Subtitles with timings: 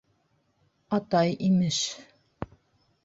[0.97, 1.79] Атай, имеш...